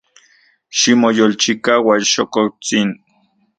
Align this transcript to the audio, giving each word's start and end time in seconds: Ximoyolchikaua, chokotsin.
Ximoyolchikaua, 0.77 1.95
chokotsin. 2.11 2.89